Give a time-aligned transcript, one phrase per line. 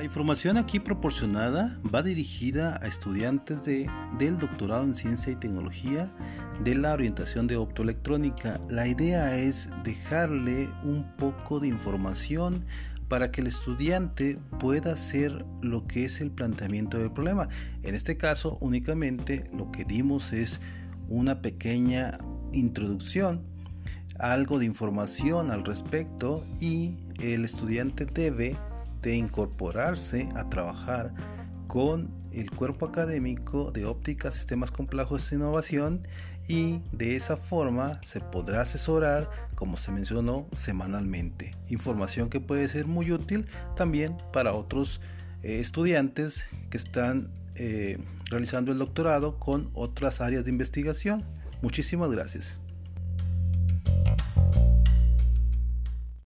[0.00, 3.86] La información aquí proporcionada va dirigida a estudiantes de,
[4.18, 6.10] del doctorado en ciencia y tecnología
[6.64, 8.58] de la orientación de optoelectrónica.
[8.70, 12.64] La idea es dejarle un poco de información
[13.08, 17.50] para que el estudiante pueda hacer lo que es el planteamiento del problema.
[17.82, 20.62] En este caso únicamente lo que dimos es
[21.10, 22.16] una pequeña
[22.54, 23.42] introducción,
[24.18, 28.56] algo de información al respecto y el estudiante debe
[29.02, 31.12] de incorporarse a trabajar
[31.66, 36.06] con el cuerpo académico de óptica, sistemas complejos e innovación
[36.48, 41.54] y de esa forma se podrá asesorar, como se mencionó, semanalmente.
[41.68, 45.00] Información que puede ser muy útil también para otros
[45.42, 47.98] eh, estudiantes que están eh,
[48.30, 51.24] realizando el doctorado con otras áreas de investigación.
[51.62, 52.58] Muchísimas gracias.